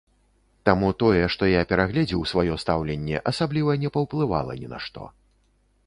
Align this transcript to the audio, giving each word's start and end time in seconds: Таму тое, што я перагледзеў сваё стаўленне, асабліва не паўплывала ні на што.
Таму 0.69 0.87
тое, 1.03 1.19
што 1.35 1.49
я 1.49 1.61
перагледзеў 1.71 2.25
сваё 2.31 2.57
стаўленне, 2.65 3.23
асабліва 3.33 3.71
не 3.85 3.89
паўплывала 3.99 4.53
ні 4.65 4.73
на 4.75 4.79
што. 4.89 5.13